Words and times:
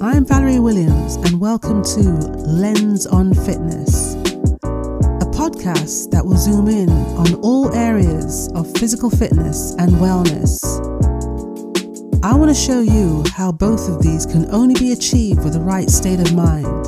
I'm 0.00 0.24
Valerie 0.24 0.60
Williams, 0.60 1.16
and 1.16 1.40
welcome 1.40 1.82
to 1.82 2.00
Lens 2.00 3.04
on 3.04 3.34
Fitness, 3.34 4.14
a 4.14 5.26
podcast 5.34 6.12
that 6.12 6.24
will 6.24 6.36
zoom 6.36 6.68
in 6.68 6.88
on 6.88 7.34
all 7.42 7.74
areas 7.74 8.48
of 8.54 8.70
physical 8.78 9.10
fitness 9.10 9.74
and 9.80 9.90
wellness. 9.94 10.62
I 12.22 12.32
want 12.36 12.48
to 12.48 12.54
show 12.54 12.80
you 12.80 13.24
how 13.34 13.50
both 13.50 13.88
of 13.88 14.00
these 14.00 14.24
can 14.24 14.48
only 14.54 14.74
be 14.76 14.92
achieved 14.92 15.42
with 15.42 15.54
the 15.54 15.60
right 15.60 15.90
state 15.90 16.20
of 16.20 16.32
mind. 16.32 16.86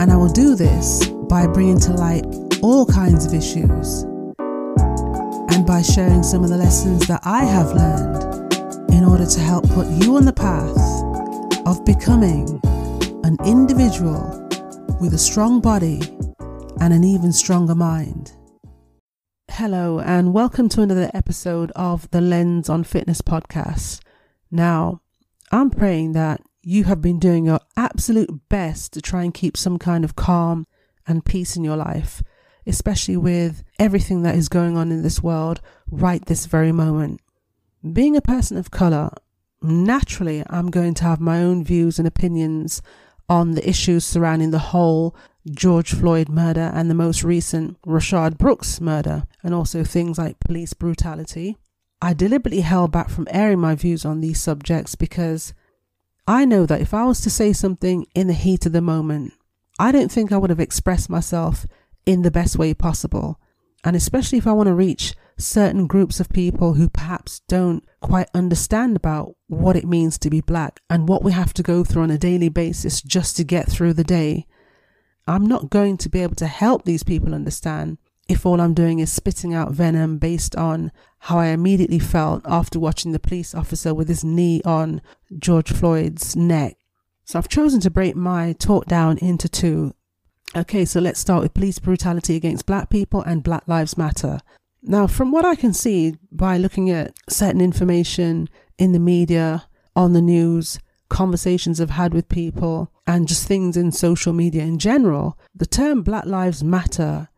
And 0.00 0.12
I 0.12 0.16
will 0.16 0.32
do 0.32 0.54
this 0.54 1.04
by 1.28 1.48
bringing 1.48 1.80
to 1.80 1.92
light 1.92 2.24
all 2.62 2.86
kinds 2.86 3.26
of 3.26 3.34
issues 3.34 4.04
and 4.38 5.66
by 5.66 5.82
sharing 5.82 6.22
some 6.22 6.44
of 6.44 6.50
the 6.50 6.56
lessons 6.56 7.08
that 7.08 7.22
I 7.24 7.42
have 7.44 7.72
learned 7.72 8.92
in 8.92 9.02
order 9.02 9.26
to 9.26 9.40
help 9.40 9.68
put 9.70 9.88
you 9.88 10.14
on 10.14 10.24
the 10.24 10.32
path 10.32 10.83
of 11.66 11.82
becoming 11.86 12.60
an 13.24 13.38
individual 13.46 14.46
with 15.00 15.14
a 15.14 15.18
strong 15.18 15.62
body 15.62 15.98
and 16.80 16.92
an 16.92 17.02
even 17.02 17.32
stronger 17.32 17.74
mind. 17.74 18.32
Hello, 19.50 19.98
and 19.98 20.34
welcome 20.34 20.68
to 20.68 20.82
another 20.82 21.10
episode 21.14 21.72
of 21.74 22.10
the 22.10 22.20
Lens 22.20 22.68
on 22.68 22.84
Fitness 22.84 23.22
podcast. 23.22 24.00
Now, 24.50 25.00
I'm 25.52 25.70
praying 25.70 26.12
that 26.12 26.42
you 26.62 26.84
have 26.84 27.00
been 27.00 27.18
doing 27.18 27.46
your 27.46 27.60
absolute 27.78 28.46
best 28.50 28.92
to 28.92 29.00
try 29.00 29.22
and 29.22 29.32
keep 29.32 29.56
some 29.56 29.78
kind 29.78 30.04
of 30.04 30.16
calm 30.16 30.66
and 31.06 31.24
peace 31.24 31.56
in 31.56 31.64
your 31.64 31.76
life, 31.76 32.22
especially 32.66 33.16
with 33.16 33.62
everything 33.78 34.22
that 34.22 34.34
is 34.34 34.50
going 34.50 34.76
on 34.76 34.92
in 34.92 35.02
this 35.02 35.22
world 35.22 35.62
right 35.90 36.24
this 36.26 36.44
very 36.44 36.72
moment. 36.72 37.22
Being 37.90 38.16
a 38.16 38.22
person 38.22 38.58
of 38.58 38.70
color, 38.70 39.10
naturally, 39.64 40.44
I'm 40.48 40.70
going 40.70 40.94
to 40.94 41.04
have 41.04 41.20
my 41.20 41.42
own 41.42 41.64
views 41.64 41.98
and 41.98 42.06
opinions 42.06 42.82
on 43.28 43.52
the 43.52 43.68
issues 43.68 44.04
surrounding 44.04 44.50
the 44.50 44.58
whole 44.58 45.16
George 45.50 45.92
Floyd 45.92 46.28
murder 46.28 46.70
and 46.74 46.90
the 46.90 46.94
most 46.94 47.22
recent 47.22 47.80
Rayshard 47.82 48.38
Brooks 48.38 48.80
murder, 48.80 49.24
and 49.42 49.54
also 49.54 49.84
things 49.84 50.18
like 50.18 50.40
police 50.40 50.72
brutality. 50.72 51.58
I 52.00 52.14
deliberately 52.14 52.60
held 52.60 52.92
back 52.92 53.08
from 53.08 53.28
airing 53.30 53.60
my 53.60 53.74
views 53.74 54.04
on 54.04 54.20
these 54.20 54.40
subjects 54.40 54.94
because 54.94 55.54
I 56.26 56.44
know 56.44 56.66
that 56.66 56.80
if 56.80 56.94
I 56.94 57.04
was 57.04 57.20
to 57.22 57.30
say 57.30 57.52
something 57.52 58.06
in 58.14 58.26
the 58.26 58.32
heat 58.32 58.66
of 58.66 58.72
the 58.72 58.80
moment, 58.80 59.32
I 59.78 59.92
don't 59.92 60.10
think 60.10 60.32
I 60.32 60.36
would 60.36 60.50
have 60.50 60.60
expressed 60.60 61.10
myself 61.10 61.66
in 62.06 62.22
the 62.22 62.30
best 62.30 62.56
way 62.56 62.74
possible. 62.74 63.40
And 63.84 63.94
especially 63.94 64.38
if 64.38 64.46
I 64.46 64.52
want 64.52 64.68
to 64.68 64.74
reach 64.74 65.14
certain 65.36 65.86
groups 65.86 66.18
of 66.18 66.28
people 66.30 66.74
who 66.74 66.88
perhaps 66.88 67.40
don't 67.48 67.84
quite 68.00 68.28
understand 68.34 68.96
about 68.96 69.34
what 69.46 69.76
it 69.76 69.84
means 69.84 70.16
to 70.18 70.30
be 70.30 70.40
black 70.40 70.80
and 70.88 71.08
what 71.08 71.22
we 71.22 71.32
have 71.32 71.52
to 71.54 71.62
go 71.62 71.84
through 71.84 72.02
on 72.02 72.10
a 72.10 72.18
daily 72.18 72.48
basis 72.48 73.02
just 73.02 73.36
to 73.36 73.44
get 73.44 73.70
through 73.70 73.92
the 73.92 74.04
day. 74.04 74.46
I'm 75.26 75.46
not 75.46 75.70
going 75.70 75.98
to 75.98 76.08
be 76.08 76.20
able 76.20 76.36
to 76.36 76.46
help 76.46 76.84
these 76.84 77.02
people 77.02 77.34
understand 77.34 77.98
if 78.28 78.46
all 78.46 78.60
I'm 78.60 78.74
doing 78.74 79.00
is 79.00 79.12
spitting 79.12 79.52
out 79.52 79.72
venom 79.72 80.18
based 80.18 80.56
on 80.56 80.90
how 81.20 81.38
I 81.38 81.46
immediately 81.48 81.98
felt 81.98 82.42
after 82.46 82.78
watching 82.78 83.12
the 83.12 83.18
police 83.18 83.54
officer 83.54 83.92
with 83.92 84.08
his 84.08 84.24
knee 84.24 84.62
on 84.64 85.02
George 85.38 85.72
Floyd's 85.72 86.34
neck. 86.34 86.76
So 87.24 87.38
I've 87.38 87.48
chosen 87.48 87.80
to 87.80 87.90
break 87.90 88.16
my 88.16 88.54
talk 88.54 88.86
down 88.86 89.18
into 89.18 89.48
two. 89.48 89.94
Okay, 90.56 90.84
so 90.84 91.00
let's 91.00 91.18
start 91.18 91.42
with 91.42 91.52
police 91.52 91.80
brutality 91.80 92.36
against 92.36 92.64
black 92.64 92.88
people 92.88 93.22
and 93.22 93.42
Black 93.42 93.66
Lives 93.66 93.98
Matter. 93.98 94.38
Now, 94.84 95.08
from 95.08 95.32
what 95.32 95.44
I 95.44 95.56
can 95.56 95.72
see 95.72 96.14
by 96.30 96.58
looking 96.58 96.90
at 96.90 97.12
certain 97.28 97.60
information 97.60 98.48
in 98.78 98.92
the 98.92 99.00
media, 99.00 99.66
on 99.96 100.12
the 100.12 100.20
news, 100.20 100.78
conversations 101.08 101.80
I've 101.80 101.90
had 101.90 102.14
with 102.14 102.28
people, 102.28 102.92
and 103.04 103.26
just 103.26 103.48
things 103.48 103.76
in 103.76 103.90
social 103.90 104.32
media 104.32 104.62
in 104.62 104.78
general, 104.78 105.36
the 105.56 105.66
term 105.66 106.02
Black 106.02 106.24
Lives 106.24 106.62
Matter 106.62 107.30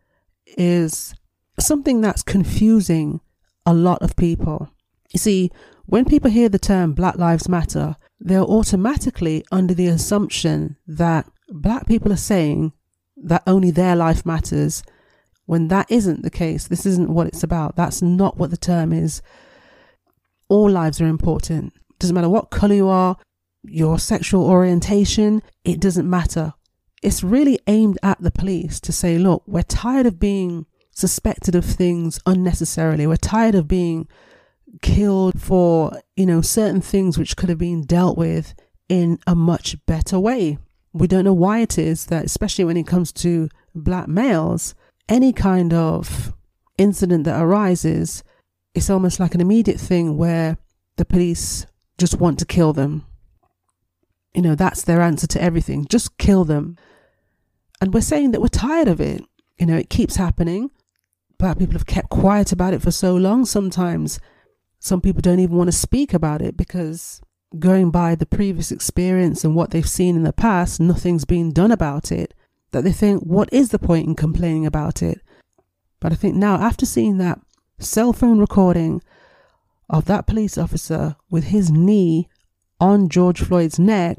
is 0.59 1.15
something 1.59 2.03
that's 2.03 2.23
confusing 2.23 3.21
a 3.65 3.73
lot 3.73 4.03
of 4.03 4.15
people. 4.17 4.69
You 5.15 5.19
see, 5.19 5.51
when 5.87 6.05
people 6.05 6.31
hear 6.31 6.51
the 6.51 6.59
term 6.59 6.93
Black 6.93 7.17
Lives 7.17 7.49
Matter, 7.49 7.97
they're 8.21 8.41
automatically 8.43 9.43
under 9.51 9.73
the 9.73 9.87
assumption 9.87 10.77
that 10.87 11.27
black 11.49 11.87
people 11.87 12.13
are 12.13 12.17
saying 12.17 12.75
that 13.17 13.43
only 13.47 13.71
their 13.71 13.97
life 13.97 14.27
matters 14.27 14.83
when 15.47 15.69
that 15.69 15.91
isn't 15.91 16.23
the 16.23 16.31
case. 16.31 16.67
This 16.67 16.85
isn't 16.85 17.11
what 17.11 17.27
it's 17.27 17.43
about. 17.43 17.77
That's 17.77 18.03
not 18.03 18.37
what 18.37 18.51
the 18.51 18.57
term 18.57 18.93
is. 18.93 19.23
All 20.49 20.71
lives 20.71 21.01
are 21.01 21.07
important. 21.07 21.73
Doesn't 21.99 22.15
matter 22.15 22.29
what 22.29 22.51
color 22.51 22.75
you 22.75 22.89
are, 22.89 23.17
your 23.65 23.99
sexual 23.99 24.45
orientation, 24.45 25.43
it 25.65 25.81
doesn't 25.81 26.09
matter. 26.09 26.55
It's 27.03 27.23
really 27.23 27.59
aimed 27.67 27.99
at 28.03 28.21
the 28.21 28.31
police 28.31 28.81
to 28.81 28.93
say, 28.93 29.19
look, 29.19 29.43
we're 29.47 29.63
tired 29.63 30.07
of 30.07 30.19
being 30.19 30.67
suspected 30.91 31.55
of 31.55 31.65
things 31.65 32.19
unnecessarily. 32.27 33.07
We're 33.07 33.17
tired 33.17 33.55
of 33.55 33.69
being 33.69 34.09
killed 34.83 35.41
for, 35.41 36.01
you 36.17 36.27
know, 36.27 36.41
certain 36.41 36.81
things 36.81 37.19
which 37.19 37.37
could 37.37 37.49
have 37.49 37.59
been 37.59 37.83
dealt 37.83 38.17
with 38.17 38.55
in 38.89 39.19
a 39.27 39.35
much 39.35 39.77
better 39.87 40.19
way. 40.19 40.59
We 40.97 41.07
don't 41.07 41.25
know 41.25 41.35
why 41.35 41.59
it 41.61 41.77
is 41.77 42.07
that, 42.07 42.25
especially 42.25 42.65
when 42.65 42.79
it 42.79 42.87
comes 42.87 43.13
to 43.13 43.51
black 43.75 44.09
males, 44.09 44.75
any 45.11 45.31
kind 45.31 45.75
of 45.75 46.33
incident 46.79 47.25
that 47.25 47.41
arises, 47.41 48.25
it's 48.75 48.89
almost 48.89 49.21
like 49.21 49.35
an 49.35 49.43
immediate 49.43 49.79
thing 49.79 50.17
where 50.17 50.57
the 50.97 51.05
police 51.05 51.67
just 51.99 52.19
want 52.19 52.39
to 52.39 52.47
kill 52.47 52.73
them. 52.73 53.05
You 54.35 54.41
know, 54.41 54.55
that's 54.55 54.83
their 54.85 55.03
answer 55.03 55.27
to 55.27 55.43
everything. 55.43 55.87
Just 55.87 56.17
kill 56.17 56.45
them. 56.45 56.77
And 57.79 57.93
we're 57.93 58.01
saying 58.01 58.31
that 58.31 58.41
we're 58.41 58.49
tired 58.49 58.89
of 58.89 58.99
it. 58.99 59.23
You 59.59 59.67
know, 59.67 59.77
it 59.77 59.91
keeps 59.91 60.17
happening. 60.17 60.71
Black 61.39 61.59
people 61.59 61.75
have 61.75 61.87
kept 61.87 62.09
quiet 62.09 62.53
about 62.53 62.73
it 62.73 62.81
for 62.81 62.91
so 62.91 63.17
long. 63.17 63.45
Sometimes 63.45 64.19
some 64.79 65.03
people 65.03 65.21
don't 65.21 65.41
even 65.41 65.57
want 65.57 65.69
to 65.69 65.77
speak 65.77 66.15
about 66.15 66.41
it 66.41 66.57
because 66.57 67.21
going 67.59 67.91
by 67.91 68.15
the 68.15 68.27
previous 68.27 68.73
experience 68.73 69.45
and 69.45 69.55
what 69.55 69.71
they've 69.71 69.89
seen 69.89 70.17
in 70.17 70.25
the 70.25 70.33
past, 70.33 70.81
nothing's 70.81 71.25
been 71.25 71.53
done 71.53 71.73
about 71.73 72.11
it 72.11 72.35
that 72.73 72.85
they 72.85 72.93
think, 72.93 73.23
what 73.23 73.49
is 73.53 73.71
the 73.71 73.79
point 73.79 74.07
in 74.07 74.15
complaining 74.15 74.67
about 74.67 75.03
it? 75.03 75.21
But 76.01 76.13
I 76.13 76.17
think 76.17 76.35
now, 76.35 76.57
after 76.57 76.85
seeing 76.85 77.19
that 77.19 77.41
cell 77.79 78.13
phone 78.13 78.39
recording 78.39 79.03
of 79.89 80.07
that 80.07 80.27
police 80.27 80.59
officer 80.59 81.17
with 81.31 81.45
his 81.45 81.71
knee 81.71 82.29
on 82.81 83.09
George 83.09 83.41
Floyd's 83.41 83.79
neck, 83.79 84.19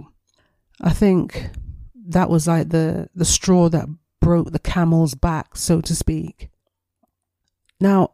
I 0.82 0.92
think 0.92 1.50
that 2.08 2.30
was 2.30 2.48
like 2.48 2.70
the, 2.70 3.10
the 3.14 3.26
straw 3.26 3.70
that 3.70 3.88
broke 4.22 4.52
the 4.52 4.60
camel's 4.60 5.14
back, 5.14 5.56
so 5.56 5.82
to 5.82 5.96
speak. 5.96 6.50
Now, 7.80 8.12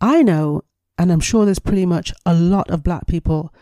I 0.00 0.22
know, 0.22 0.62
and 0.98 1.10
I'm 1.10 1.20
sure 1.20 1.44
there's 1.44 1.58
pretty 1.58 1.86
much 1.86 2.12
a 2.26 2.34
lot 2.34 2.70
of 2.70 2.82
black 2.82 3.06
people 3.06 3.54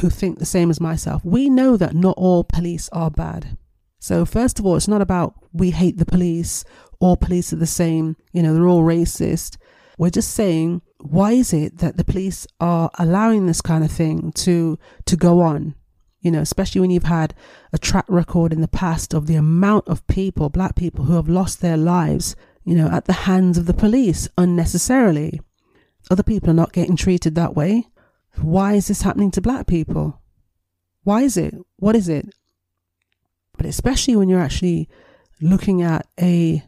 who 0.00 0.10
think 0.10 0.38
the 0.38 0.46
same 0.46 0.70
as 0.70 0.80
myself. 0.80 1.24
We 1.24 1.48
know 1.48 1.76
that 1.76 1.94
not 1.94 2.16
all 2.18 2.44
police 2.44 2.88
are 2.92 3.10
bad. 3.10 3.56
So, 3.98 4.24
first 4.24 4.58
of 4.58 4.66
all, 4.66 4.76
it's 4.76 4.88
not 4.88 5.02
about 5.02 5.34
we 5.52 5.70
hate 5.70 5.98
the 5.98 6.06
police, 6.06 6.64
all 7.00 7.16
police 7.16 7.52
are 7.52 7.56
the 7.56 7.66
same, 7.66 8.16
you 8.32 8.42
know, 8.42 8.54
they're 8.54 8.68
all 8.68 8.82
racist. 8.82 9.56
We're 9.98 10.10
just 10.10 10.32
saying, 10.32 10.82
why 10.98 11.32
is 11.32 11.52
it 11.52 11.78
that 11.78 11.96
the 11.96 12.04
police 12.04 12.46
are 12.60 12.90
allowing 12.98 13.46
this 13.46 13.62
kind 13.62 13.84
of 13.84 13.90
thing 13.90 14.32
to 14.32 14.78
to 15.06 15.16
go 15.16 15.40
on? 15.40 15.74
You 16.20 16.30
know, 16.30 16.40
especially 16.40 16.80
when 16.80 16.90
you've 16.90 17.04
had 17.04 17.34
a 17.72 17.78
track 17.78 18.04
record 18.08 18.52
in 18.52 18.60
the 18.60 18.68
past 18.68 19.14
of 19.14 19.26
the 19.26 19.36
amount 19.36 19.88
of 19.88 20.06
people, 20.06 20.50
black 20.50 20.74
people, 20.74 21.04
who 21.04 21.14
have 21.14 21.28
lost 21.28 21.60
their 21.60 21.76
lives, 21.76 22.34
you 22.64 22.74
know, 22.74 22.88
at 22.88 23.04
the 23.04 23.12
hands 23.12 23.58
of 23.58 23.66
the 23.66 23.74
police 23.74 24.28
unnecessarily. 24.36 25.40
Other 26.10 26.22
people 26.22 26.50
are 26.50 26.54
not 26.54 26.72
getting 26.72 26.96
treated 26.96 27.34
that 27.34 27.54
way. 27.54 27.86
Why 28.40 28.74
is 28.74 28.88
this 28.88 29.02
happening 29.02 29.30
to 29.32 29.40
black 29.40 29.66
people? 29.66 30.20
Why 31.02 31.22
is 31.22 31.36
it? 31.36 31.54
What 31.76 31.96
is 31.96 32.08
it? 32.08 32.26
But 33.56 33.66
especially 33.66 34.16
when 34.16 34.28
you're 34.28 34.40
actually 34.40 34.88
looking 35.40 35.82
at 35.82 36.06
a 36.20 36.62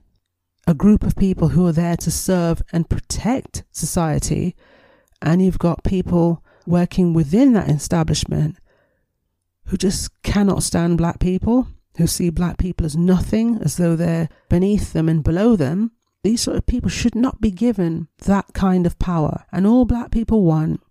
a 0.67 0.75
group 0.75 1.03
of 1.03 1.17
people 1.17 1.49
who 1.49 1.67
are 1.67 1.73
there 1.73 1.97
to 1.97 2.11
serve 2.11 2.61
and 2.73 2.91
protect 2.91 3.65
society, 3.73 4.55
and 5.23 5.41
you've 5.41 5.59
got 5.59 5.83
people 5.83 6.45
working 6.67 7.15
within 7.15 7.55
that 7.55 7.71
establishment 7.71 8.57
who 9.65 9.79
just 9.79 10.23
cannot 10.23 10.63
stand 10.63 10.99
black 10.99 11.21
people, 11.21 11.69
who 11.97 12.07
see 12.07 12.29
black 12.29 12.59
people 12.59 12.85
as 12.85 12.97
nothing, 12.97 13.59
as 13.63 13.79
though 13.79 13.97
they're 13.97 14.29
beneath 14.51 14.93
them 14.93 15.09
and 15.09 15.25
below 15.25 15.57
them. 15.57 15.91
These 16.23 16.43
sort 16.43 16.59
of 16.59 16.67
people 16.67 16.91
should 16.91 17.15
not 17.15 17.41
be 17.41 17.51
given 17.51 18.09
that 18.25 18.53
kind 18.53 18.85
of 18.87 18.99
power. 18.99 19.45
And 19.51 19.67
all 19.67 19.87
black 19.87 20.11
people 20.11 20.45
want 20.45 20.83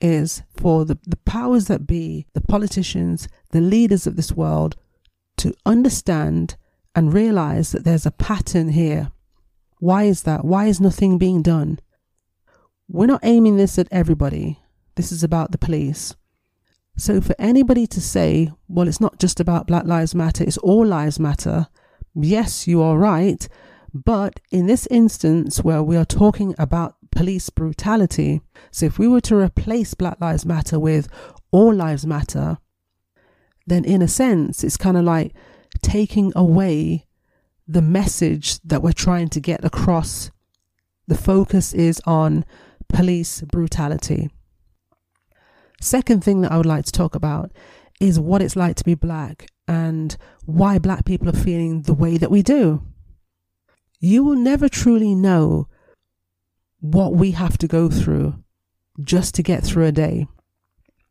is 0.00 0.42
for 0.48 0.84
the, 0.84 0.98
the 1.04 1.16
powers 1.18 1.66
that 1.66 1.86
be, 1.86 2.26
the 2.34 2.40
politicians, 2.40 3.28
the 3.50 3.60
leaders 3.60 4.06
of 4.06 4.16
this 4.16 4.32
world, 4.32 4.76
to 5.38 5.54
understand 5.64 6.56
and 6.94 7.12
realize 7.12 7.72
that 7.72 7.84
there's 7.84 8.06
a 8.06 8.10
pattern 8.10 8.70
here. 8.70 9.12
Why 9.78 10.04
is 10.04 10.22
that? 10.22 10.44
Why 10.44 10.66
is 10.66 10.80
nothing 10.80 11.18
being 11.18 11.42
done? 11.42 11.78
We're 12.88 13.06
not 13.06 13.20
aiming 13.24 13.56
this 13.56 13.78
at 13.78 13.88
everybody. 13.90 14.60
This 14.94 15.12
is 15.12 15.22
about 15.22 15.52
the 15.52 15.58
police. 15.58 16.14
So, 16.96 17.20
for 17.20 17.34
anybody 17.38 17.86
to 17.88 18.00
say, 18.00 18.50
well, 18.68 18.88
it's 18.88 19.00
not 19.00 19.18
just 19.18 19.38
about 19.38 19.66
Black 19.66 19.84
Lives 19.84 20.14
Matter, 20.14 20.44
it's 20.44 20.56
all 20.58 20.86
lives 20.86 21.20
matter, 21.20 21.66
yes, 22.14 22.66
you 22.66 22.80
are 22.80 22.96
right. 22.96 23.46
But 23.92 24.40
in 24.50 24.66
this 24.66 24.86
instance, 24.90 25.62
where 25.62 25.82
we 25.82 25.96
are 25.96 26.04
talking 26.06 26.54
about 26.58 26.95
police 27.10 27.50
brutality, 27.50 28.40
so 28.70 28.86
if 28.86 28.98
we 28.98 29.08
were 29.08 29.20
to 29.22 29.36
replace 29.36 29.94
Black 29.94 30.20
Lives 30.20 30.46
Matter 30.46 30.78
with 30.78 31.08
All 31.50 31.74
Lives 31.74 32.06
Matter, 32.06 32.58
then 33.66 33.84
in 33.84 34.02
a 34.02 34.08
sense, 34.08 34.62
it's 34.62 34.76
kind 34.76 34.96
of 34.96 35.04
like 35.04 35.34
taking 35.82 36.32
away 36.36 37.06
the 37.66 37.82
message 37.82 38.60
that 38.60 38.82
we're 38.82 38.92
trying 38.92 39.28
to 39.30 39.40
get 39.40 39.64
across. 39.64 40.30
The 41.08 41.16
focus 41.16 41.72
is 41.72 42.00
on 42.06 42.44
police 42.88 43.42
brutality. 43.42 44.30
Second 45.80 46.24
thing 46.24 46.40
that 46.40 46.52
I 46.52 46.56
would 46.56 46.66
like 46.66 46.84
to 46.84 46.92
talk 46.92 47.14
about 47.14 47.52
is 48.00 48.20
what 48.20 48.42
it's 48.42 48.56
like 48.56 48.76
to 48.76 48.84
be 48.84 48.94
black 48.94 49.48
and 49.68 50.16
why 50.44 50.78
black 50.78 51.04
people 51.04 51.28
are 51.28 51.32
feeling 51.32 51.82
the 51.82 51.94
way 51.94 52.16
that 52.18 52.30
we 52.30 52.42
do. 52.42 52.82
You 53.98 54.22
will 54.24 54.36
never 54.36 54.68
truly 54.68 55.14
know 55.14 55.68
what 56.92 57.14
we 57.14 57.32
have 57.32 57.58
to 57.58 57.68
go 57.68 57.88
through 57.88 58.34
just 59.02 59.34
to 59.34 59.42
get 59.42 59.64
through 59.64 59.86
a 59.86 59.92
day. 59.92 60.26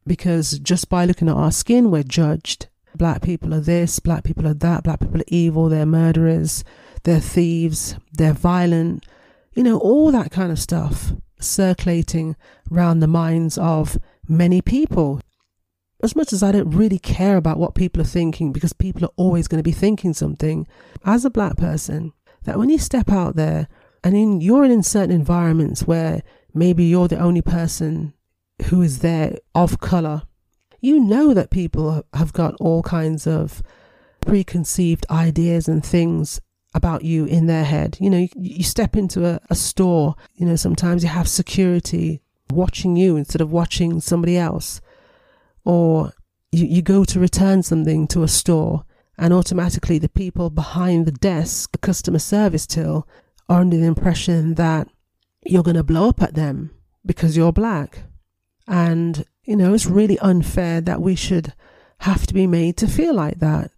Because 0.07 0.59
just 0.59 0.89
by 0.89 1.05
looking 1.05 1.29
at 1.29 1.35
our 1.35 1.51
skin, 1.51 1.91
we're 1.91 2.03
judged. 2.03 2.67
Black 2.95 3.21
people 3.21 3.53
are 3.53 3.59
this, 3.59 3.99
black 3.99 4.23
people 4.23 4.47
are 4.47 4.53
that, 4.53 4.83
black 4.83 4.99
people 4.99 5.19
are 5.19 5.25
evil, 5.27 5.67
they're 5.67 5.85
murderers, 5.85 6.63
they're 7.03 7.19
thieves, 7.19 7.95
they're 8.13 8.33
violent, 8.33 9.05
you 9.53 9.63
know, 9.63 9.77
all 9.79 10.11
that 10.11 10.31
kind 10.31 10.51
of 10.51 10.59
stuff 10.59 11.11
circulating 11.39 12.35
around 12.71 12.99
the 12.99 13.07
minds 13.07 13.57
of 13.57 13.97
many 14.27 14.61
people. 14.61 15.19
As 16.03 16.15
much 16.15 16.31
as 16.31 16.43
I 16.43 16.51
don't 16.51 16.71
really 16.71 16.99
care 16.99 17.37
about 17.37 17.57
what 17.57 17.75
people 17.75 18.01
are 18.01 18.05
thinking, 18.05 18.53
because 18.53 18.73
people 18.73 19.05
are 19.05 19.13
always 19.17 19.47
going 19.47 19.59
to 19.59 19.63
be 19.63 19.71
thinking 19.71 20.13
something, 20.13 20.67
as 21.03 21.25
a 21.25 21.29
black 21.29 21.57
person, 21.57 22.13
that 22.43 22.57
when 22.57 22.69
you 22.69 22.77
step 22.77 23.09
out 23.09 23.35
there 23.35 23.67
and 24.05 24.15
in, 24.15 24.39
you're 24.39 24.63
in 24.63 24.83
certain 24.83 25.15
environments 25.15 25.87
where 25.87 26.21
maybe 26.53 26.85
you're 26.85 27.07
the 27.07 27.19
only 27.19 27.41
person 27.41 28.13
who 28.67 28.83
is 28.83 28.99
there 28.99 29.39
of 29.55 29.79
color, 29.79 30.21
you 30.79 30.99
know 30.99 31.33
that 31.33 31.49
people 31.49 32.05
have 32.13 32.31
got 32.31 32.53
all 32.59 32.83
kinds 32.83 33.25
of 33.25 33.63
preconceived 34.21 35.07
ideas 35.09 35.67
and 35.67 35.83
things 35.83 36.39
about 36.75 37.03
you 37.03 37.25
in 37.25 37.47
their 37.47 37.63
head. 37.63 37.97
You 37.99 38.11
know, 38.11 38.19
you, 38.19 38.29
you 38.35 38.63
step 38.63 38.95
into 38.95 39.25
a, 39.25 39.39
a 39.49 39.55
store, 39.55 40.13
you 40.35 40.45
know, 40.45 40.55
sometimes 40.55 41.01
you 41.01 41.09
have 41.09 41.27
security 41.27 42.21
watching 42.51 42.95
you 42.95 43.17
instead 43.17 43.41
of 43.41 43.51
watching 43.51 43.99
somebody 44.01 44.37
else. 44.37 44.81
Or 45.63 46.13
you, 46.51 46.67
you 46.67 46.81
go 46.83 47.05
to 47.05 47.19
return 47.19 47.63
something 47.63 48.07
to 48.09 48.21
a 48.21 48.27
store 48.27 48.85
and 49.17 49.33
automatically 49.33 49.97
the 49.97 50.09
people 50.09 50.51
behind 50.51 51.07
the 51.07 51.11
desk, 51.11 51.71
the 51.71 51.79
customer 51.79 52.19
service 52.19 52.67
till, 52.67 53.07
are 53.49 53.61
under 53.61 53.77
the 53.77 53.85
impression 53.85 54.55
that 54.55 54.87
you're 55.45 55.63
going 55.63 55.75
to 55.75 55.83
blow 55.83 56.09
up 56.09 56.21
at 56.21 56.35
them 56.35 56.71
because 57.05 57.37
you're 57.37 57.51
black. 57.51 58.03
And, 58.67 59.25
you 59.43 59.55
know, 59.55 59.73
it's 59.73 59.85
really 59.85 60.17
unfair 60.19 60.81
that 60.81 61.01
we 61.01 61.15
should 61.15 61.53
have 61.99 62.25
to 62.27 62.33
be 62.33 62.47
made 62.47 62.77
to 62.77 62.87
feel 62.87 63.13
like 63.13 63.39
that. 63.39 63.71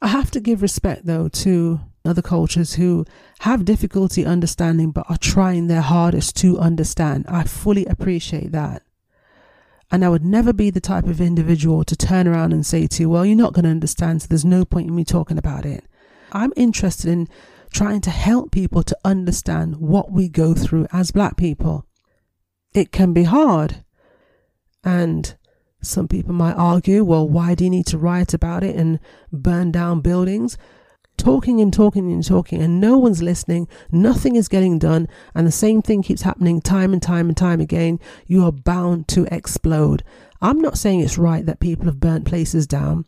I 0.00 0.08
have 0.08 0.30
to 0.32 0.40
give 0.40 0.62
respect, 0.62 1.06
though, 1.06 1.28
to 1.28 1.80
other 2.04 2.22
cultures 2.22 2.74
who 2.74 3.04
have 3.40 3.64
difficulty 3.64 4.26
understanding 4.26 4.90
but 4.90 5.08
are 5.08 5.16
trying 5.16 5.68
their 5.68 5.80
hardest 5.80 6.36
to 6.36 6.58
understand. 6.58 7.24
I 7.28 7.44
fully 7.44 7.86
appreciate 7.86 8.50
that. 8.52 8.82
And 9.92 10.04
I 10.04 10.08
would 10.08 10.24
never 10.24 10.52
be 10.52 10.70
the 10.70 10.80
type 10.80 11.04
of 11.04 11.20
individual 11.20 11.84
to 11.84 11.94
turn 11.94 12.26
around 12.26 12.52
and 12.52 12.64
say 12.64 12.86
to 12.86 13.02
you, 13.02 13.10
well, 13.10 13.26
you're 13.26 13.36
not 13.36 13.52
going 13.52 13.64
to 13.64 13.70
understand, 13.70 14.22
so 14.22 14.26
there's 14.28 14.44
no 14.44 14.64
point 14.64 14.88
in 14.88 14.94
me 14.96 15.04
talking 15.04 15.38
about 15.38 15.66
it. 15.66 15.84
I'm 16.32 16.52
interested 16.56 17.10
in 17.10 17.28
trying 17.72 18.00
to 18.02 18.10
help 18.10 18.52
people 18.52 18.82
to 18.82 18.96
understand 19.04 19.76
what 19.76 20.12
we 20.12 20.28
go 20.28 20.54
through 20.54 20.86
as 20.92 21.10
black 21.10 21.36
people. 21.36 21.86
It 22.74 22.92
can 22.92 23.12
be 23.12 23.24
hard. 23.24 23.84
And 24.84 25.36
some 25.82 26.08
people 26.08 26.32
might 26.32 26.54
argue, 26.54 27.04
well, 27.04 27.28
why 27.28 27.54
do 27.54 27.64
you 27.64 27.70
need 27.70 27.86
to 27.86 27.98
write 27.98 28.34
about 28.34 28.62
it 28.62 28.76
and 28.76 29.00
burn 29.32 29.72
down 29.72 30.00
buildings? 30.00 30.56
Talking 31.16 31.60
and 31.60 31.72
talking 31.72 32.10
and 32.10 32.24
talking, 32.24 32.62
and 32.62 32.80
no 32.80 32.96
one's 32.96 33.22
listening, 33.22 33.68
nothing 33.90 34.34
is 34.34 34.48
getting 34.48 34.78
done, 34.78 35.08
and 35.34 35.46
the 35.46 35.52
same 35.52 35.82
thing 35.82 36.02
keeps 36.02 36.22
happening 36.22 36.60
time 36.60 36.92
and 36.92 37.02
time 37.02 37.28
and 37.28 37.36
time 37.36 37.60
again, 37.60 38.00
you 38.26 38.44
are 38.44 38.52
bound 38.52 39.08
to 39.08 39.26
explode. 39.30 40.02
I'm 40.40 40.60
not 40.60 40.78
saying 40.78 41.00
it's 41.00 41.18
right 41.18 41.44
that 41.44 41.60
people 41.60 41.84
have 41.84 42.00
burnt 42.00 42.24
places 42.24 42.66
down, 42.66 43.04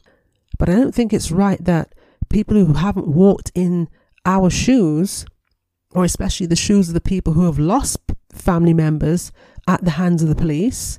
but 0.59 0.69
I 0.69 0.73
don't 0.73 0.95
think 0.95 1.13
it's 1.13 1.33
right 1.33 1.65
that 1.65 1.95
people 2.29 2.57
who 2.57 2.75
haven't 2.75 3.09
walked 3.09 3.51
in 3.55 3.89
our 4.27 4.51
shoes, 4.51 5.27
or 5.93 6.05
especially 6.05 6.47
the 6.47 6.57
shoes 6.57 6.89
of 6.89 6.95
the 6.95 7.01
people 7.01 7.35
who 7.35 7.47
have 7.47 7.59
lost 7.59 7.99
family 8.33 8.75
members 8.75 9.33
at 9.69 9.85
the 9.85 9.93
hands 9.93 10.23
of 10.23 10.29
the 10.29 10.35
police, 10.35 10.99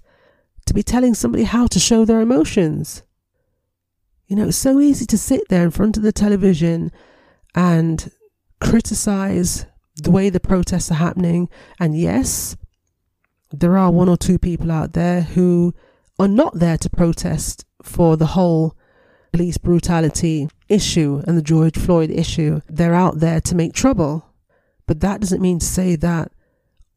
to 0.66 0.74
be 0.74 0.84
telling 0.84 1.14
somebody 1.14 1.44
how 1.44 1.68
to 1.68 1.80
show 1.80 2.06
their 2.06 2.22
emotions. 2.22 3.04
You 4.28 4.36
know, 4.36 4.48
it's 4.48 4.58
so 4.58 4.80
easy 4.80 5.06
to 5.06 5.18
sit 5.18 5.42
there 5.50 5.64
in 5.64 5.72
front 5.72 5.98
of 5.98 6.04
the 6.04 6.12
television 6.12 6.92
and 7.54 8.12
criticize 8.60 9.66
the 9.96 10.12
way 10.12 10.30
the 10.30 10.40
protests 10.40 10.92
are 10.92 10.96
happening. 10.96 11.50
And 11.80 11.98
yes, 11.98 12.58
there 13.52 13.78
are 13.78 13.92
one 13.92 14.10
or 14.10 14.18
two 14.18 14.40
people 14.40 14.72
out 14.72 14.94
there 14.94 15.22
who 15.22 15.74
are 16.18 16.28
not 16.28 16.60
there 16.60 16.78
to 16.78 16.90
protest 16.90 17.66
for 17.84 18.18
the 18.18 18.28
whole 18.28 18.76
police 19.36 19.58
brutality 19.58 20.48
issue 20.70 21.22
and 21.28 21.38
the 21.38 21.42
George 21.42 21.78
Floyd 21.78 22.10
issue. 22.10 22.62
They're 22.70 22.96
out 22.96 23.20
there 23.20 23.42
to 23.42 23.54
make 23.54 23.74
trouble. 23.74 24.26
But 24.88 25.02
that 25.02 25.20
doesn't 25.20 25.42
mean 25.42 25.60
to 25.60 25.66
say 25.66 25.98
that 25.98 26.32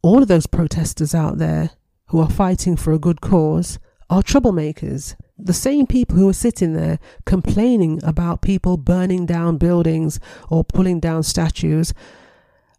all 0.02 0.23
of 0.23 0.29
those 0.29 0.46
protesters 0.46 1.17
out 1.17 1.38
there 1.38 1.70
who 2.11 2.20
are 2.20 2.31
fighting 2.31 2.76
for 2.76 2.93
a 2.93 2.99
good 2.99 3.20
cause 3.20 3.81
are 4.08 4.23
troublemakers. 4.23 5.17
The 5.37 5.52
same 5.52 5.85
people 5.88 6.17
who 6.17 6.29
are 6.29 6.44
sitting 6.46 6.75
there 6.75 7.00
complaining 7.26 7.99
about 8.05 8.40
people 8.40 8.76
burning 8.76 9.26
down 9.26 9.58
buildings 9.58 10.20
or 10.49 10.62
pulling 10.62 11.00
down 11.00 11.25
statues, 11.25 11.93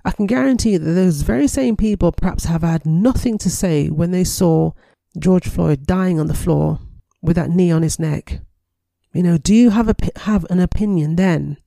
I 0.05 0.11
can 0.11 0.25
guarantee 0.25 0.77
that 0.77 0.89
those 0.89 1.23
very 1.23 1.49
same 1.49 1.75
people 1.75 2.13
perhaps 2.13 2.45
have 2.45 2.61
had 2.61 2.85
nothing 2.85 3.37
to 3.39 3.49
say 3.49 3.89
when 3.89 4.11
they 4.11 4.23
saw 4.23 4.71
George 5.17 5.49
Floyd 5.49 5.85
dying 5.85 6.17
on 6.17 6.27
the 6.27 6.33
floor 6.33 6.79
with 7.21 7.35
that 7.35 7.49
knee 7.49 7.71
on 7.71 7.81
his 7.81 7.99
neck. 7.99 8.39
You 9.13 9.23
know, 9.23 9.37
do 9.37 9.55
you 9.55 9.71
have 9.71 9.89
a 9.89 9.95
have 10.21 10.45
an 10.49 10.59
opinion 10.59 11.15
then? 11.15 11.57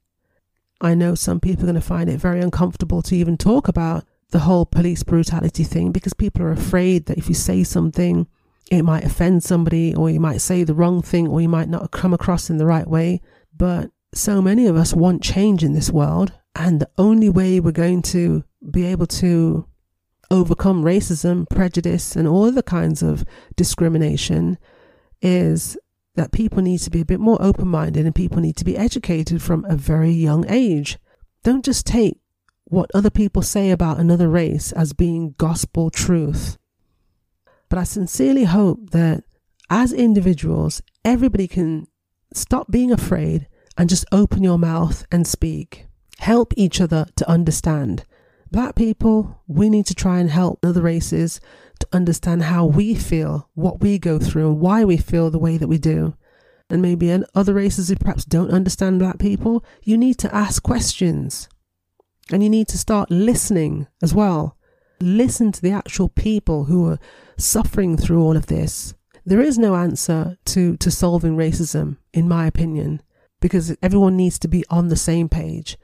I 0.80 0.94
know 0.94 1.14
some 1.14 1.40
people 1.40 1.64
are 1.64 1.72
going 1.72 1.74
to 1.76 1.80
find 1.80 2.08
it 2.10 2.20
very 2.20 2.40
uncomfortable 2.40 3.02
to 3.02 3.16
even 3.16 3.36
talk 3.36 3.68
about 3.68 4.04
the 4.30 4.40
whole 4.40 4.66
police 4.66 5.02
brutality 5.02 5.64
thing 5.64 5.92
because 5.92 6.14
people 6.14 6.42
are 6.42 6.50
afraid 6.52 7.06
that 7.06 7.18
if 7.18 7.28
you 7.28 7.34
say 7.34 7.62
something, 7.62 8.26
it 8.70 8.82
might 8.82 9.04
offend 9.04 9.44
somebody, 9.44 9.94
or 9.94 10.08
you 10.10 10.18
might 10.18 10.40
say 10.40 10.64
the 10.64 10.74
wrong 10.74 11.02
thing, 11.02 11.28
or 11.28 11.40
you 11.40 11.48
might 11.48 11.68
not 11.68 11.90
come 11.90 12.14
across 12.14 12.48
in 12.48 12.56
the 12.56 12.66
right 12.66 12.88
way. 12.88 13.20
But 13.56 13.90
so 14.14 14.40
many 14.40 14.66
of 14.66 14.76
us 14.76 14.94
want 14.94 15.22
change 15.22 15.62
in 15.62 15.74
this 15.74 15.90
world, 15.90 16.32
and 16.56 16.80
the 16.80 16.90
only 16.96 17.28
way 17.28 17.60
we're 17.60 17.72
going 17.72 18.02
to 18.02 18.44
be 18.70 18.86
able 18.86 19.06
to 19.06 19.66
overcome 20.30 20.82
racism, 20.82 21.46
prejudice, 21.50 22.16
and 22.16 22.26
all 22.26 22.50
the 22.50 22.62
kinds 22.62 23.02
of 23.02 23.24
discrimination 23.56 24.58
is 25.20 25.76
that 26.14 26.32
people 26.32 26.62
need 26.62 26.78
to 26.78 26.90
be 26.90 27.00
a 27.00 27.06
bit 27.06 27.20
more 27.20 27.40
open 27.40 27.68
minded 27.68 28.04
and 28.04 28.14
people 28.14 28.40
need 28.40 28.56
to 28.56 28.64
be 28.64 28.76
educated 28.76 29.40
from 29.40 29.64
a 29.64 29.76
very 29.76 30.10
young 30.10 30.44
age. 30.48 30.98
Don't 31.42 31.64
just 31.64 31.86
take 31.86 32.18
what 32.64 32.90
other 32.94 33.10
people 33.10 33.42
say 33.42 33.70
about 33.70 33.98
another 33.98 34.28
race 34.28 34.72
as 34.72 34.92
being 34.92 35.34
gospel 35.38 35.90
truth. 35.90 36.58
But 37.68 37.78
I 37.78 37.84
sincerely 37.84 38.44
hope 38.44 38.90
that 38.90 39.24
as 39.70 39.92
individuals, 39.92 40.82
everybody 41.04 41.48
can 41.48 41.86
stop 42.34 42.70
being 42.70 42.92
afraid 42.92 43.48
and 43.76 43.88
just 43.88 44.04
open 44.12 44.42
your 44.42 44.58
mouth 44.58 45.06
and 45.10 45.26
speak. 45.26 45.86
Help 46.18 46.52
each 46.56 46.80
other 46.80 47.06
to 47.16 47.28
understand. 47.28 48.04
Black 48.50 48.74
people, 48.74 49.42
we 49.46 49.70
need 49.70 49.86
to 49.86 49.94
try 49.94 50.18
and 50.18 50.30
help 50.30 50.58
other 50.62 50.82
races 50.82 51.40
understand 51.92 52.44
how 52.44 52.64
we 52.64 52.94
feel, 52.94 53.48
what 53.54 53.80
we 53.80 53.98
go 53.98 54.18
through, 54.18 54.48
and 54.48 54.60
why 54.60 54.84
we 54.84 54.96
feel 54.96 55.30
the 55.30 55.38
way 55.38 55.56
that 55.56 55.68
we 55.68 55.78
do. 55.78 56.14
And 56.70 56.80
maybe 56.80 57.10
in 57.10 57.26
other 57.34 57.54
races 57.54 57.88
who 57.88 57.96
perhaps 57.96 58.24
don't 58.24 58.50
understand 58.50 58.98
black 58.98 59.18
people, 59.18 59.64
you 59.82 59.96
need 59.96 60.18
to 60.18 60.34
ask 60.34 60.62
questions. 60.62 61.48
And 62.30 62.42
you 62.42 62.48
need 62.48 62.68
to 62.68 62.78
start 62.78 63.10
listening 63.10 63.88
as 64.02 64.14
well. 64.14 64.56
Listen 65.00 65.52
to 65.52 65.60
the 65.60 65.72
actual 65.72 66.08
people 66.08 66.64
who 66.64 66.88
are 66.88 66.98
suffering 67.36 67.96
through 67.96 68.22
all 68.22 68.36
of 68.36 68.46
this. 68.46 68.94
There 69.24 69.40
is 69.40 69.58
no 69.58 69.74
answer 69.74 70.38
to, 70.46 70.76
to 70.78 70.90
solving 70.90 71.36
racism, 71.36 71.98
in 72.12 72.28
my 72.28 72.46
opinion, 72.46 73.02
because 73.40 73.76
everyone 73.82 74.16
needs 74.16 74.38
to 74.40 74.48
be 74.48 74.64
on 74.70 74.88
the 74.88 74.96
same 74.96 75.28
page. 75.28 75.76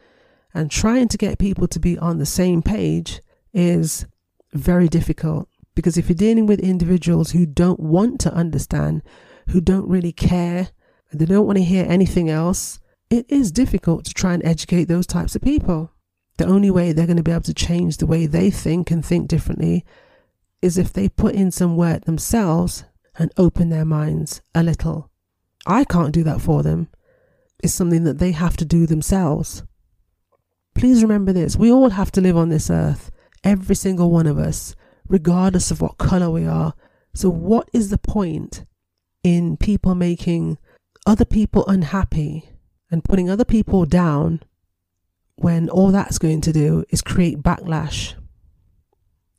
And 0.54 0.70
trying 0.70 1.08
to 1.08 1.18
get 1.18 1.38
people 1.38 1.68
to 1.68 1.78
be 1.78 1.98
on 1.98 2.18
the 2.18 2.26
same 2.26 2.62
page 2.62 3.20
is 3.52 4.06
very 4.54 4.88
difficult 4.88 5.48
because 5.78 5.96
if 5.96 6.08
you're 6.08 6.16
dealing 6.16 6.44
with 6.44 6.58
individuals 6.58 7.30
who 7.30 7.46
don't 7.46 7.78
want 7.78 8.18
to 8.18 8.34
understand, 8.34 9.00
who 9.50 9.60
don't 9.60 9.88
really 9.88 10.10
care 10.10 10.70
and 11.12 11.20
they 11.20 11.24
don't 11.24 11.46
want 11.46 11.56
to 11.56 11.62
hear 11.62 11.86
anything 11.88 12.28
else, 12.28 12.80
it 13.10 13.24
is 13.28 13.52
difficult 13.52 14.04
to 14.04 14.12
try 14.12 14.34
and 14.34 14.44
educate 14.44 14.86
those 14.86 15.06
types 15.06 15.36
of 15.36 15.42
people. 15.42 15.92
The 16.36 16.46
only 16.46 16.68
way 16.68 16.90
they're 16.90 17.06
going 17.06 17.16
to 17.16 17.22
be 17.22 17.30
able 17.30 17.42
to 17.42 17.54
change 17.54 17.98
the 17.98 18.08
way 18.08 18.26
they 18.26 18.50
think 18.50 18.90
and 18.90 19.06
think 19.06 19.28
differently 19.28 19.84
is 20.60 20.78
if 20.78 20.92
they 20.92 21.08
put 21.08 21.36
in 21.36 21.52
some 21.52 21.76
work 21.76 22.06
themselves 22.06 22.82
and 23.16 23.30
open 23.36 23.68
their 23.68 23.84
minds 23.84 24.40
a 24.56 24.64
little. 24.64 25.12
I 25.64 25.84
can't 25.84 26.12
do 26.12 26.24
that 26.24 26.40
for 26.40 26.64
them. 26.64 26.88
It's 27.62 27.72
something 27.72 28.02
that 28.02 28.18
they 28.18 28.32
have 28.32 28.56
to 28.56 28.64
do 28.64 28.84
themselves. 28.84 29.62
Please 30.74 31.02
remember 31.02 31.32
this 31.32 31.54
we 31.54 31.70
all 31.70 31.90
have 31.90 32.10
to 32.10 32.20
live 32.20 32.36
on 32.36 32.48
this 32.48 32.68
earth, 32.68 33.12
every 33.44 33.76
single 33.76 34.10
one 34.10 34.26
of 34.26 34.38
us, 34.38 34.74
regardless 35.08 35.70
of 35.70 35.80
what 35.80 35.98
colour 35.98 36.30
we 36.30 36.46
are. 36.46 36.74
So, 37.14 37.30
what 37.30 37.68
is 37.72 37.90
the 37.90 37.98
point 37.98 38.64
in 39.22 39.56
people 39.56 39.94
making 39.94 40.58
other 41.06 41.24
people 41.24 41.66
unhappy 41.66 42.50
and 42.90 43.04
putting 43.04 43.28
other 43.28 43.44
people 43.44 43.86
down 43.86 44.42
when 45.36 45.68
all 45.68 45.90
that's 45.90 46.18
going 46.18 46.40
to 46.42 46.52
do 46.52 46.84
is 46.90 47.02
create 47.02 47.42
backlash? 47.42 48.14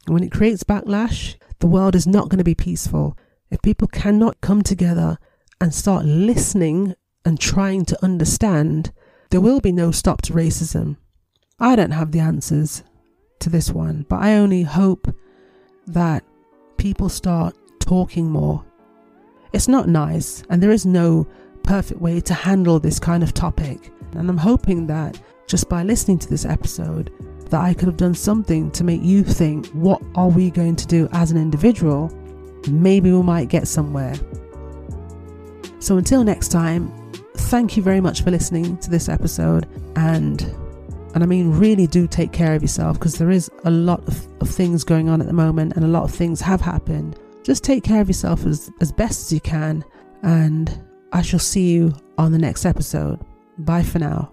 When 0.08 0.24
it 0.24 0.32
creates 0.32 0.64
backlash, 0.64 1.36
the 1.60 1.68
world 1.68 1.96
is 1.96 2.08
not 2.08 2.30
going 2.30 2.40
to 2.40 2.44
be 2.44 2.56
peaceful. 2.56 3.18
If 3.52 3.62
people 3.62 3.88
cannot 3.88 4.42
come 4.42 4.62
together 4.62 5.18
and 5.62 5.74
start 5.74 6.06
listening 6.06 6.96
and 7.26 7.40
trying 7.40 7.86
to 7.86 8.04
understand, 8.04 8.92
there 9.30 9.42
will 9.42 9.60
be 9.60 9.72
no 9.72 9.92
stop 9.92 10.22
to 10.24 10.34
racism. 10.34 10.98
I 11.60 11.76
don't 11.76 11.92
have 11.92 12.12
the 12.12 12.20
answers 12.20 12.84
to 13.40 13.50
this 13.50 13.70
one, 13.70 14.06
but 14.10 14.22
I 14.22 14.36
only 14.36 14.64
hope 14.64 15.14
that 15.94 16.24
people 16.78 17.10
start 17.10 17.56
talking 17.80 18.30
more. 18.30 18.64
It's 19.54 19.68
not 19.68 19.90
nice, 19.90 20.44
and 20.50 20.62
there 20.62 20.72
is 20.72 20.86
no 20.86 21.28
perfect 21.64 22.02
way 22.02 22.22
to 22.22 22.34
handle 22.34 22.80
this 22.80 23.00
kind 23.00 23.24
of 23.24 23.34
topic. 23.34 23.92
And 24.14 24.30
I'm 24.30 24.38
hoping 24.38 24.88
that 24.88 25.20
just 25.48 25.70
by 25.70 25.84
listening 25.84 26.20
to 26.20 26.30
this 26.30 26.46
episode, 26.46 27.12
that 27.50 27.62
I 27.62 27.74
could 27.74 27.88
have 27.88 27.98
done 27.98 28.14
something 28.14 28.70
to 28.72 28.84
make 28.84 29.02
you 29.02 29.24
think, 29.24 29.66
what 29.68 30.02
are 30.16 30.30
we 30.30 30.52
going 30.52 30.76
to 30.76 30.88
do 30.88 31.10
as 31.12 31.32
an 31.32 31.38
individual? 31.38 32.10
Maybe 32.70 33.12
we 33.12 33.24
might 33.24 33.50
get 33.50 33.68
somewhere. 33.68 34.14
So 35.80 35.98
until 35.98 36.24
next 36.24 36.50
time, 36.50 36.92
thank 37.36 37.76
you 37.76 37.82
very 37.82 38.02
much 38.02 38.22
for 38.22 38.30
listening 38.30 38.78
to 38.78 38.90
this 38.90 39.10
episode 39.10 39.68
and 39.96 40.54
and 41.14 41.24
I 41.24 41.26
mean 41.26 41.52
really 41.52 41.88
do 41.88 42.08
take 42.08 42.32
care 42.32 42.56
of 42.56 42.62
yourself 42.62 43.00
because 43.00 43.16
there 43.18 43.32
is 43.32 43.50
a 43.64 43.72
lot 43.72 44.06
of, 44.08 44.28
of 44.42 44.50
things 44.50 44.84
going 44.84 45.10
on 45.10 45.22
at 45.22 45.28
the 45.28 45.34
moment 45.34 45.74
and 45.76 45.84
a 45.84 45.88
lot 45.88 46.04
of 46.04 46.12
things 46.12 46.42
have 46.42 46.62
happened. 46.62 47.20
Just 47.44 47.64
take 47.64 47.84
care 47.84 48.02
of 48.02 48.08
yourself 48.08 48.46
as, 48.46 48.72
as 48.82 48.92
best 48.92 49.22
as 49.22 49.34
you 49.34 49.40
can 49.40 49.84
and 50.24 50.82
I 51.12 51.22
shall 51.22 51.40
see 51.40 51.72
you 51.72 51.94
on 52.18 52.32
the 52.32 52.38
next 52.38 52.66
episode. 52.66 53.20
Bye 53.58 53.84
for 53.84 54.00
now. 54.00 54.32